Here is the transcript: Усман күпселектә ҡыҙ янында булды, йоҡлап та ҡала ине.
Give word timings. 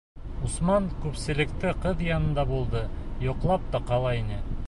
Усман 0.45 0.87
күпселектә 1.03 1.73
ҡыҙ 1.83 2.01
янында 2.07 2.47
булды, 2.53 2.83
йоҡлап 3.27 3.71
та 3.77 3.83
ҡала 3.93 4.19
ине. 4.25 4.43